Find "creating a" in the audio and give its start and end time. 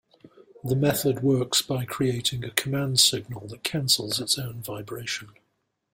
1.85-2.49